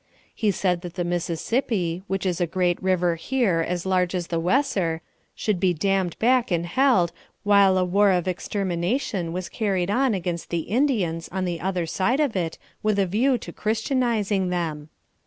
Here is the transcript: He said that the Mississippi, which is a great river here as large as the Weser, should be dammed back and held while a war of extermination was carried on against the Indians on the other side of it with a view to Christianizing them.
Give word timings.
He 0.33 0.49
said 0.49 0.81
that 0.81 0.95
the 0.95 1.03
Mississippi, 1.03 2.01
which 2.07 2.25
is 2.25 2.41
a 2.41 2.47
great 2.47 2.81
river 2.81 3.13
here 3.17 3.59
as 3.67 3.85
large 3.85 4.15
as 4.15 4.29
the 4.29 4.39
Weser, 4.41 5.01
should 5.35 5.59
be 5.59 5.75
dammed 5.75 6.17
back 6.17 6.49
and 6.49 6.65
held 6.65 7.11
while 7.43 7.77
a 7.77 7.85
war 7.85 8.09
of 8.09 8.27
extermination 8.27 9.31
was 9.31 9.47
carried 9.47 9.91
on 9.91 10.15
against 10.15 10.49
the 10.49 10.61
Indians 10.61 11.29
on 11.31 11.45
the 11.45 11.61
other 11.61 11.85
side 11.85 12.19
of 12.19 12.35
it 12.35 12.57
with 12.81 12.97
a 12.97 13.05
view 13.05 13.37
to 13.37 13.53
Christianizing 13.53 14.49
them. 14.49 14.89